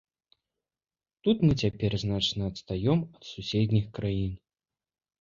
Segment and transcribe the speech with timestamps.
[1.27, 4.31] Тут мы цяпер значна адстаём ад суседніх краін.